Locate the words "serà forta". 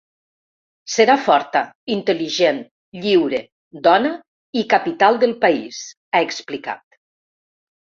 0.93-1.61